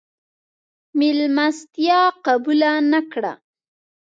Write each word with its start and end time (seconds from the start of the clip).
مېلمستیا 0.99 2.01
قبوله 2.25 2.71
نه 2.91 3.01
کړه. 3.11 3.33